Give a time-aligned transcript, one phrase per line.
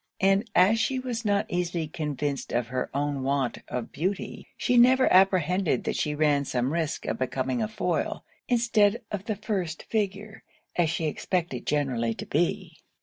[0.19, 5.05] And as she was not easily convinced of her own want of beauty, she never
[5.13, 10.41] apprehended that she ran some risk of becoming a foil, instead of the first figure,
[10.75, 12.79] as she expected generally to be.